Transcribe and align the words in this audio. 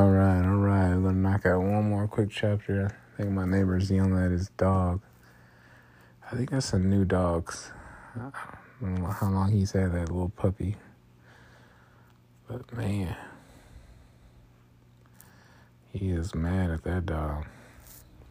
All 0.00 0.08
right, 0.08 0.42
all 0.46 0.56
right. 0.56 0.86
I'm 0.86 1.02
gonna 1.02 1.18
knock 1.18 1.44
out 1.44 1.60
one 1.60 1.90
more 1.90 2.08
quick 2.08 2.30
chapter. 2.30 2.90
I 3.12 3.16
think 3.18 3.34
my 3.34 3.44
neighbor's 3.44 3.90
yelling 3.90 4.16
at 4.16 4.30
his 4.30 4.48
dog. 4.56 5.02
I 6.24 6.36
think 6.36 6.48
that's 6.48 6.72
a 6.72 6.78
new 6.78 7.04
dog. 7.04 7.52
I 8.16 8.30
don't 8.80 8.94
know 8.94 9.08
how 9.08 9.28
long 9.28 9.52
he's 9.52 9.72
had 9.72 9.92
that 9.92 10.10
little 10.10 10.30
puppy. 10.30 10.76
But 12.48 12.72
man, 12.72 13.14
he 15.92 16.08
is 16.08 16.34
mad 16.34 16.70
at 16.70 16.82
that 16.84 17.04
dog. 17.04 17.44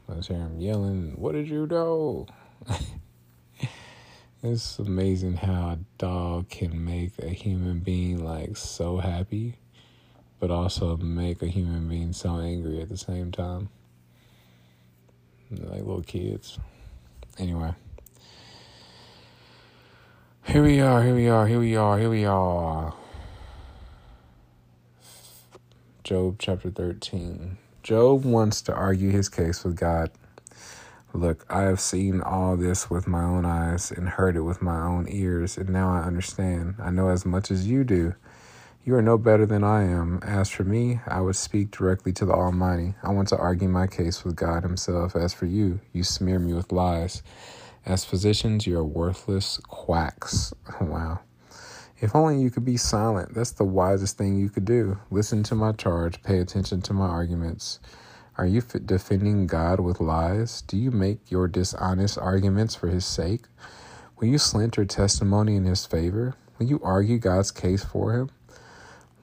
Let's 0.08 0.26
hear 0.26 0.38
him 0.38 0.60
yelling, 0.60 1.14
What 1.18 1.34
did 1.34 1.48
you 1.48 1.68
do? 1.68 2.26
it's 4.42 4.80
amazing 4.80 5.36
how 5.36 5.70
a 5.70 5.80
dog 6.00 6.50
can 6.50 6.84
make 6.84 7.12
a 7.20 7.30
human 7.30 7.82
being 7.82 8.26
like 8.26 8.58
so 8.58 8.98
happy 8.98 9.60
but 10.40 10.52
also 10.52 10.98
make 10.98 11.42
a 11.42 11.48
human 11.48 11.88
being 11.88 12.14
so 12.14 12.38
angry 12.40 12.82
at 12.82 12.90
the 12.90 12.98
same 12.98 13.32
time. 13.32 13.70
Like 15.52 15.80
little 15.80 16.04
kids. 16.04 16.60
Anyway. 17.38 17.74
Here 20.46 20.64
we 20.64 20.80
are, 20.80 21.04
here 21.04 21.16
we 21.16 21.28
are, 21.28 21.46
here 21.46 21.60
we 21.60 21.76
are, 21.76 22.00
here 22.00 22.10
we 22.10 22.26
are. 22.26 22.94
Job 26.04 26.38
chapter 26.40 26.72
13. 26.72 27.58
Job 27.84 28.26
wants 28.26 28.62
to 28.64 28.74
argue 28.74 29.12
his 29.12 29.30
case 29.30 29.64
with 29.64 29.76
God. 29.76 30.10
Look, 31.14 31.46
I 31.50 31.62
have 31.62 31.80
seen 31.80 32.22
all 32.22 32.56
this 32.56 32.90
with 32.90 33.08
my 33.08 33.24
own 33.24 33.46
eyes 33.46 33.92
and 33.92 34.10
heard 34.10 34.36
it 34.36 34.42
with 34.42 34.62
my 34.62 34.82
own 34.82 35.08
ears, 35.10 35.58
and 35.58 35.70
now 35.70 35.92
I 35.92 36.02
understand. 36.02 36.76
I 36.80 36.92
know 36.92 37.10
as 37.10 37.26
much 37.26 37.52
as 37.52 37.68
you 37.68 37.84
do. 37.84 38.16
You 38.86 38.96
are 38.96 39.02
no 39.02 39.18
better 39.18 39.46
than 39.46 39.64
I 39.64 39.84
am. 39.84 40.20
As 40.24 40.50
for 40.50 40.64
me, 40.64 41.02
I 41.06 41.20
would 41.20 41.36
speak 41.36 41.70
directly 41.70 42.14
to 42.14 42.26
the 42.26 42.32
Almighty. 42.32 42.96
I 43.04 43.12
want 43.12 43.28
to 43.28 43.38
argue 43.38 43.68
my 43.68 43.88
case 43.88 44.24
with 44.24 44.38
God 44.38 44.64
Himself. 44.64 45.18
As 45.18 45.34
for 45.34 45.46
you, 45.46 45.82
you 45.92 46.06
smear 46.06 46.40
me 46.40 46.54
with 46.54 46.72
lies. 46.72 47.22
As 47.86 48.06
physicians, 48.06 48.66
you 48.66 48.78
are 48.78 48.84
worthless 48.84 49.58
quacks. 49.68 50.54
Wow. 50.82 51.20
If 52.00 52.16
only 52.16 52.42
you 52.42 52.50
could 52.50 52.64
be 52.64 52.78
silent. 52.78 53.34
That's 53.34 53.52
the 53.52 53.66
wisest 53.66 54.18
thing 54.18 54.38
you 54.38 54.50
could 54.50 54.64
do. 54.64 54.98
Listen 55.12 55.44
to 55.44 55.56
my 55.56 55.74
charge, 55.74 56.24
pay 56.24 56.40
attention 56.40 56.82
to 56.84 56.94
my 56.94 57.06
arguments. 57.08 57.82
Are 58.38 58.46
you 58.48 58.62
defending 58.62 59.46
God 59.48 59.82
with 59.82 60.00
lies? 60.00 60.62
Do 60.62 60.78
you 60.78 60.92
make 60.92 61.30
your 61.30 61.50
dishonest 61.50 62.18
arguments 62.18 62.76
for 62.76 62.88
His 62.88 63.06
sake? 63.06 63.44
Will 64.18 64.30
you 64.30 64.38
slander 64.38 64.86
testimony 64.86 65.58
in 65.58 65.66
His 65.66 65.86
favor? 65.86 66.36
Will 66.58 66.68
you 66.68 66.80
argue 66.82 67.20
God's 67.20 67.52
case 67.52 67.84
for 67.84 68.14
Him? 68.14 68.30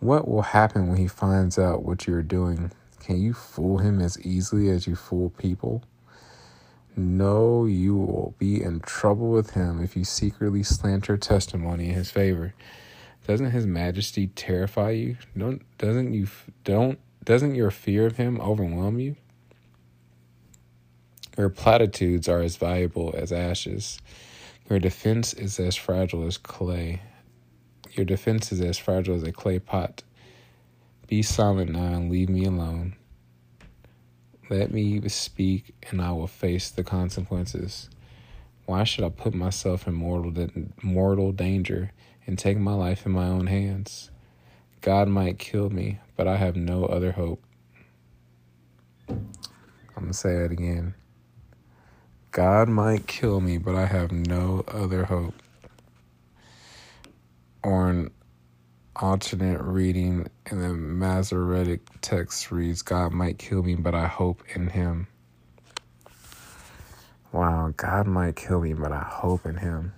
What 0.00 0.28
will 0.28 0.42
happen 0.42 0.88
when 0.88 0.98
he 0.98 1.08
finds 1.08 1.58
out 1.58 1.82
what 1.82 2.06
you're 2.06 2.22
doing? 2.22 2.70
Can 3.00 3.20
you 3.20 3.32
fool 3.32 3.78
him 3.78 4.00
as 4.00 4.20
easily 4.20 4.68
as 4.68 4.86
you 4.86 4.96
fool 4.96 5.30
people? 5.30 5.82
No, 6.96 7.66
you 7.66 7.96
will 7.96 8.34
be 8.38 8.62
in 8.62 8.80
trouble 8.80 9.30
with 9.30 9.50
him 9.50 9.82
if 9.82 9.96
you 9.96 10.04
secretly 10.04 10.62
slander 10.62 11.16
testimony 11.16 11.88
in 11.90 11.94
his 11.94 12.10
favor. 12.10 12.54
Doesn't 13.26 13.50
his 13.50 13.66
majesty 13.66 14.28
terrify 14.28 14.90
you? 14.90 15.16
Don't 15.36 15.62
doesn't 15.78 16.14
you 16.14 16.28
don't 16.64 16.98
doesn't 17.24 17.54
your 17.54 17.70
fear 17.70 18.06
of 18.06 18.16
him 18.16 18.40
overwhelm 18.40 18.98
you? 18.98 19.16
Your 21.36 21.50
platitudes 21.50 22.28
are 22.28 22.40
as 22.40 22.56
valuable 22.56 23.14
as 23.16 23.32
ashes. 23.32 23.98
Your 24.70 24.78
defense 24.78 25.34
is 25.34 25.60
as 25.60 25.76
fragile 25.76 26.26
as 26.26 26.38
clay. 26.38 27.02
Your 27.96 28.04
defense 28.04 28.52
is 28.52 28.60
as 28.60 28.76
fragile 28.76 29.14
as 29.14 29.22
a 29.22 29.32
clay 29.32 29.58
pot. 29.58 30.02
Be 31.06 31.22
silent 31.22 31.70
now 31.70 31.94
and 31.94 32.10
leave 32.10 32.28
me 32.28 32.44
alone. 32.44 32.94
Let 34.50 34.70
me 34.70 35.08
speak 35.08 35.74
and 35.90 36.02
I 36.02 36.12
will 36.12 36.26
face 36.26 36.70
the 36.70 36.84
consequences. 36.84 37.88
Why 38.66 38.84
should 38.84 39.04
I 39.04 39.08
put 39.08 39.32
myself 39.32 39.88
in 39.88 39.94
mortal, 39.94 40.48
mortal 40.82 41.32
danger 41.32 41.92
and 42.26 42.38
take 42.38 42.58
my 42.58 42.74
life 42.74 43.06
in 43.06 43.12
my 43.12 43.28
own 43.28 43.46
hands? 43.46 44.10
God 44.82 45.08
might 45.08 45.38
kill 45.38 45.70
me, 45.70 45.98
but 46.16 46.28
I 46.28 46.36
have 46.36 46.54
no 46.54 46.84
other 46.84 47.12
hope. 47.12 47.42
I'm 49.08 49.24
going 49.94 50.08
to 50.08 50.12
say 50.12 50.34
it 50.44 50.52
again. 50.52 50.92
God 52.30 52.68
might 52.68 53.06
kill 53.06 53.40
me, 53.40 53.56
but 53.56 53.74
I 53.74 53.86
have 53.86 54.12
no 54.12 54.64
other 54.68 55.04
hope 55.04 55.34
or 57.66 57.88
an 57.88 58.08
alternate 58.94 59.60
reading 59.60 60.28
in 60.48 60.60
the 60.60 60.72
Masoretic 60.72 61.80
text 62.00 62.52
reads, 62.52 62.80
God 62.80 63.12
might 63.12 63.38
kill 63.38 63.64
me, 63.64 63.74
but 63.74 63.92
I 63.92 64.06
hope 64.06 64.44
in 64.54 64.68
him. 64.68 65.08
Wow, 67.32 67.74
God 67.76 68.06
might 68.06 68.36
kill 68.36 68.60
me, 68.60 68.72
but 68.72 68.92
I 68.92 69.02
hope 69.02 69.46
in 69.46 69.56
him. 69.56 69.92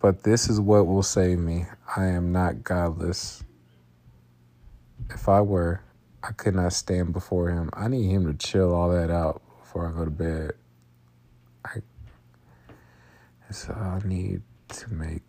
But 0.00 0.22
this 0.22 0.50
is 0.50 0.60
what 0.60 0.86
will 0.86 1.02
save 1.02 1.38
me. 1.38 1.64
I 1.96 2.08
am 2.08 2.30
not 2.30 2.62
godless. 2.62 3.42
If 5.08 5.30
I 5.30 5.40
were, 5.40 5.80
I 6.22 6.32
could 6.32 6.56
not 6.56 6.74
stand 6.74 7.14
before 7.14 7.48
him. 7.48 7.70
I 7.72 7.88
need 7.88 8.10
him 8.10 8.26
to 8.26 8.34
chill 8.34 8.74
all 8.74 8.90
that 8.90 9.10
out 9.10 9.40
before 9.60 9.88
I 9.88 9.96
go 9.96 10.04
to 10.04 10.10
bed. 10.10 10.52
I 11.64 11.80
so 13.50 13.72
I 13.72 14.06
need 14.06 14.42
to 14.68 14.92
make 14.92 15.22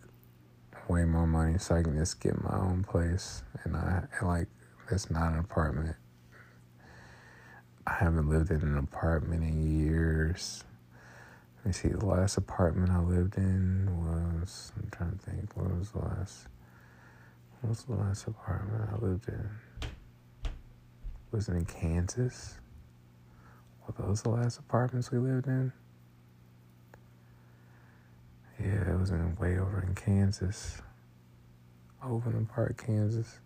way 0.90 1.04
more 1.04 1.26
money 1.26 1.56
so 1.56 1.76
I 1.76 1.82
can 1.82 1.96
just 1.96 2.20
get 2.20 2.42
my 2.42 2.56
own 2.58 2.82
place. 2.82 3.44
And 3.64 3.76
I 3.76 4.02
and 4.18 4.28
like 4.28 4.48
it's 4.90 5.10
not 5.10 5.32
an 5.32 5.38
apartment. 5.38 5.96
I 7.86 7.94
haven't 7.94 8.28
lived 8.28 8.50
in 8.50 8.62
an 8.62 8.76
apartment 8.76 9.42
in 9.42 9.86
years. 9.86 10.64
Let 11.58 11.66
me 11.66 11.72
see. 11.72 11.88
The 11.88 12.04
last 12.04 12.36
apartment 12.36 12.90
I 12.90 13.00
lived 13.00 13.36
in 13.36 13.88
was. 13.96 14.72
I'm 14.76 14.90
trying 14.90 15.12
to 15.12 15.18
think. 15.18 15.56
What 15.56 15.78
was 15.78 15.90
the 15.90 15.98
last? 15.98 16.48
What 17.60 17.70
was 17.70 17.84
the 17.84 17.94
last 17.94 18.26
apartment 18.26 18.88
I 18.92 18.96
lived 19.04 19.28
in? 19.28 19.48
Was 21.30 21.48
it 21.48 21.52
in 21.52 21.64
Kansas? 21.66 22.58
Were 23.86 24.06
those 24.06 24.22
the 24.22 24.30
last 24.30 24.58
apartments 24.58 25.12
we 25.12 25.18
lived 25.18 25.46
in? 25.46 25.72
Yeah, 28.62 28.92
it 28.92 28.98
was 28.98 29.10
in 29.10 29.36
way 29.36 29.58
over 29.58 29.82
in 29.82 29.94
Kansas. 29.94 30.82
Overland 32.04 32.48
Park, 32.48 32.82
Kansas. 32.84 33.38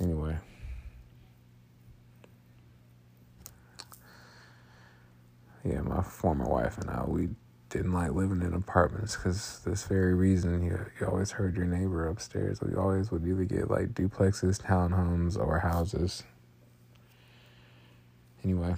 Anyway. 0.00 0.36
Yeah, 5.64 5.80
my 5.80 6.02
former 6.02 6.46
wife 6.46 6.78
and 6.78 6.90
I, 6.90 7.04
we 7.06 7.28
didn't 7.70 7.92
like 7.92 8.12
living 8.12 8.42
in 8.42 8.52
apartments 8.52 9.16
because 9.16 9.60
this 9.64 9.84
very 9.84 10.14
reason 10.14 10.62
you, 10.62 10.78
you 11.00 11.06
always 11.06 11.30
heard 11.32 11.56
your 11.56 11.64
neighbor 11.64 12.06
upstairs. 12.08 12.60
We 12.60 12.74
always 12.74 13.10
would 13.10 13.26
either 13.26 13.44
get 13.44 13.70
like 13.70 13.94
duplexes, 13.94 14.60
townhomes, 14.60 15.38
or 15.38 15.58
houses. 15.58 16.22
Anyway. 18.44 18.76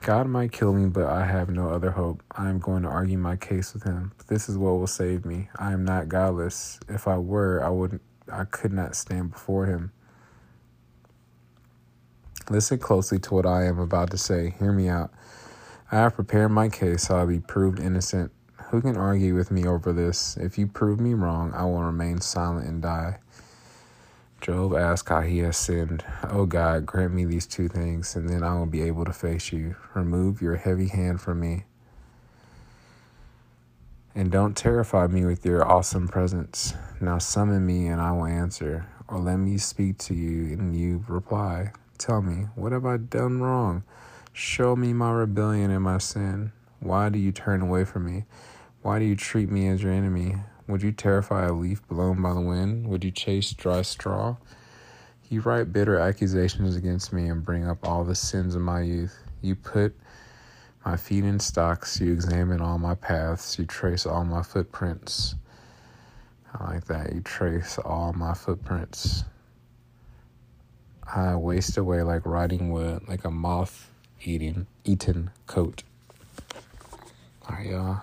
God 0.00 0.28
might 0.28 0.52
kill 0.52 0.72
me, 0.72 0.88
but 0.88 1.06
I 1.06 1.26
have 1.26 1.50
no 1.50 1.70
other 1.70 1.90
hope. 1.90 2.22
I 2.30 2.48
am 2.48 2.60
going 2.60 2.82
to 2.82 2.88
argue 2.88 3.18
my 3.18 3.36
case 3.36 3.74
with 3.74 3.82
him. 3.82 4.12
This 4.28 4.48
is 4.48 4.56
what 4.56 4.72
will 4.72 4.86
save 4.86 5.24
me. 5.24 5.48
I 5.58 5.72
am 5.72 5.84
not 5.84 6.08
godless. 6.08 6.78
If 6.88 7.08
I 7.08 7.18
were, 7.18 7.62
I 7.64 7.68
would 7.68 8.00
I 8.30 8.44
could 8.44 8.72
not 8.72 8.94
stand 8.94 9.32
before 9.32 9.66
him. 9.66 9.92
Listen 12.50 12.78
closely 12.78 13.18
to 13.18 13.34
what 13.34 13.46
I 13.46 13.64
am 13.66 13.78
about 13.78 14.10
to 14.12 14.18
say. 14.18 14.54
Hear 14.58 14.72
me 14.72 14.88
out. 14.88 15.10
I 15.90 15.96
have 15.96 16.14
prepared 16.14 16.50
my 16.50 16.68
case 16.68 17.04
so 17.04 17.16
I'll 17.16 17.26
be 17.26 17.40
proved 17.40 17.80
innocent. 17.80 18.32
Who 18.70 18.80
can 18.82 18.96
argue 18.96 19.34
with 19.34 19.50
me 19.50 19.66
over 19.66 19.92
this? 19.92 20.36
If 20.36 20.58
you 20.58 20.66
prove 20.66 21.00
me 21.00 21.14
wrong, 21.14 21.52
I 21.54 21.64
will 21.64 21.82
remain 21.82 22.20
silent 22.20 22.68
and 22.68 22.82
die. 22.82 23.18
Job 24.48 24.74
asked 24.74 25.10
how 25.10 25.20
he 25.20 25.40
has 25.40 25.58
sinned. 25.58 26.02
Oh 26.30 26.46
God, 26.46 26.86
grant 26.86 27.12
me 27.12 27.26
these 27.26 27.46
two 27.46 27.68
things, 27.68 28.16
and 28.16 28.26
then 28.26 28.42
I 28.42 28.54
will 28.54 28.64
be 28.64 28.80
able 28.80 29.04
to 29.04 29.12
face 29.12 29.52
you. 29.52 29.76
Remove 29.92 30.40
your 30.40 30.56
heavy 30.56 30.88
hand 30.88 31.20
from 31.20 31.40
me. 31.40 31.64
And 34.14 34.32
don't 34.32 34.56
terrify 34.56 35.06
me 35.08 35.26
with 35.26 35.44
your 35.44 35.70
awesome 35.70 36.08
presence. 36.08 36.72
Now 36.98 37.18
summon 37.18 37.66
me, 37.66 37.88
and 37.88 38.00
I 38.00 38.12
will 38.12 38.24
answer. 38.24 38.86
Or 39.06 39.18
let 39.18 39.36
me 39.36 39.58
speak 39.58 39.98
to 39.98 40.14
you, 40.14 40.54
and 40.54 40.74
you 40.74 41.04
reply. 41.08 41.72
Tell 41.98 42.22
me, 42.22 42.46
what 42.54 42.72
have 42.72 42.86
I 42.86 42.96
done 42.96 43.42
wrong? 43.42 43.82
Show 44.32 44.74
me 44.76 44.94
my 44.94 45.12
rebellion 45.12 45.70
and 45.70 45.84
my 45.84 45.98
sin. 45.98 46.52
Why 46.80 47.10
do 47.10 47.18
you 47.18 47.32
turn 47.32 47.60
away 47.60 47.84
from 47.84 48.06
me? 48.06 48.24
Why 48.80 48.98
do 48.98 49.04
you 49.04 49.14
treat 49.14 49.50
me 49.50 49.68
as 49.68 49.82
your 49.82 49.92
enemy? 49.92 50.36
Would 50.68 50.82
you 50.82 50.92
terrify 50.92 51.46
a 51.46 51.52
leaf 51.52 51.86
blown 51.88 52.20
by 52.20 52.34
the 52.34 52.42
wind? 52.42 52.88
Would 52.88 53.02
you 53.02 53.10
chase 53.10 53.52
dry 53.52 53.80
straw? 53.80 54.36
You 55.30 55.40
write 55.40 55.72
bitter 55.72 55.98
accusations 55.98 56.76
against 56.76 57.10
me 57.10 57.28
and 57.28 57.42
bring 57.42 57.66
up 57.66 57.88
all 57.88 58.04
the 58.04 58.14
sins 58.14 58.54
of 58.54 58.60
my 58.60 58.82
youth. 58.82 59.18
You 59.40 59.54
put 59.54 59.96
my 60.84 60.98
feet 60.98 61.24
in 61.24 61.40
stocks. 61.40 62.00
You 62.00 62.12
examine 62.12 62.60
all 62.60 62.78
my 62.78 62.94
paths. 62.94 63.58
You 63.58 63.64
trace 63.64 64.04
all 64.04 64.24
my 64.24 64.42
footprints. 64.42 65.34
I 66.54 66.72
like 66.72 66.84
that. 66.84 67.14
You 67.14 67.22
trace 67.22 67.78
all 67.78 68.12
my 68.12 68.34
footprints. 68.34 69.24
I 71.04 71.34
waste 71.36 71.78
away 71.78 72.02
like 72.02 72.26
rotting 72.26 72.70
wood, 72.70 73.08
like 73.08 73.24
a 73.24 73.30
moth 73.30 73.90
eating 74.22 74.66
eaten 74.84 75.30
coat. 75.46 75.82
Alright, 77.48 77.68
y'all. 77.68 78.02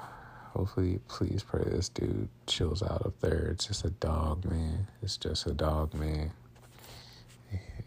Hopefully, 0.56 1.00
please 1.10 1.44
pray 1.44 1.64
this 1.66 1.90
dude 1.90 2.30
chills 2.48 2.82
out 2.82 3.06
up 3.06 3.20
there. 3.20 3.50
It's 3.52 3.66
just 3.66 3.84
a 3.84 3.90
dog, 3.90 4.46
man. 4.46 4.88
It's 5.02 5.18
just 5.18 5.48
a 5.48 5.54
dog, 5.54 5.94
man. 5.94 6.32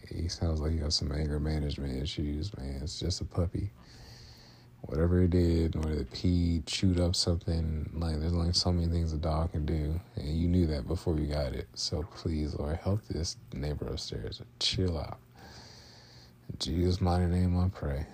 He 0.07 0.27
sounds 0.27 0.61
like 0.61 0.73
he 0.73 0.77
got 0.77 0.93
some 0.93 1.11
anger 1.11 1.39
management 1.39 2.01
issues, 2.01 2.55
man. 2.57 2.81
It's 2.83 2.99
just 2.99 3.21
a 3.21 3.25
puppy. 3.25 3.71
Whatever 4.81 5.23
it 5.23 5.31
did, 5.31 5.75
whether 5.75 6.01
it 6.01 6.11
peed, 6.11 6.67
chewed 6.67 6.99
up 6.99 7.15
something, 7.15 7.89
like 7.93 8.19
there's 8.19 8.33
only 8.33 8.53
so 8.53 8.71
many 8.71 8.87
things 8.87 9.13
a 9.13 9.17
dog 9.17 9.51
can 9.51 9.65
do. 9.65 9.99
And 10.15 10.27
you 10.37 10.47
knew 10.47 10.67
that 10.67 10.87
before 10.87 11.17
you 11.17 11.25
got 11.25 11.53
it. 11.53 11.67
So 11.73 12.03
please, 12.17 12.53
Lord, 12.53 12.77
help 12.77 13.01
this 13.07 13.37
neighbor 13.51 13.87
upstairs. 13.87 14.43
Chill 14.59 14.95
out. 14.95 15.17
In 16.49 16.59
Jesus' 16.59 17.01
mighty 17.01 17.25
name 17.25 17.59
I 17.59 17.69
pray. 17.69 18.05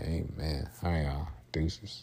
Amen. 0.00 0.68
All 0.84 0.92
right, 0.92 1.02
y'all. 1.02 1.28
Deuces. 1.50 2.02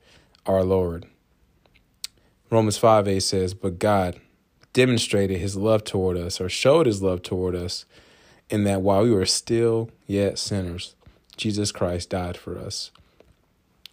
our 0.45 0.63
Lord. 0.63 1.05
Romans 2.49 2.77
5 2.77 3.07
8 3.07 3.19
says, 3.19 3.53
But 3.53 3.79
God 3.79 4.19
demonstrated 4.73 5.39
his 5.39 5.55
love 5.55 5.83
toward 5.83 6.17
us, 6.17 6.39
or 6.39 6.49
showed 6.49 6.85
his 6.85 7.01
love 7.01 7.21
toward 7.21 7.55
us, 7.55 7.85
in 8.49 8.63
that 8.65 8.81
while 8.81 9.03
we 9.03 9.11
were 9.11 9.25
still 9.25 9.89
yet 10.05 10.37
sinners, 10.37 10.95
Jesus 11.37 11.71
Christ 11.71 12.09
died 12.09 12.37
for 12.37 12.57
us. 12.57 12.91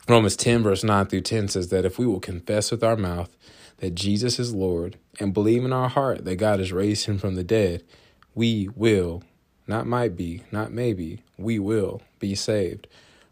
Romans 0.09 0.37
10, 0.37 0.63
verse 0.63 0.83
9 0.83 1.07
through 1.07 1.21
10 1.21 1.49
says 1.49 1.69
that 1.69 1.85
if 1.85 1.99
we 1.99 2.07
will 2.07 2.21
confess 2.21 2.71
with 2.71 2.83
our 2.83 2.97
mouth 2.97 3.37
that 3.79 3.95
Jesus 3.95 4.39
is 4.39 4.55
Lord 4.55 4.97
and 5.21 5.35
believe 5.35 5.65
in 5.65 5.73
our 5.73 5.89
heart 5.89 6.25
that 6.25 6.37
God 6.37 6.61
has 6.61 6.73
raised 6.73 7.07
him 7.07 7.19
from 7.19 7.35
the 7.35 7.45
dead, 7.45 7.85
we 8.35 8.69
will, 8.75 9.23
not 9.67 9.87
might 9.87 10.17
be, 10.17 10.43
not 10.51 10.73
maybe, 10.73 11.23
we 11.37 11.59
will 11.59 12.03
be 12.19 12.35
saved. 12.35 12.87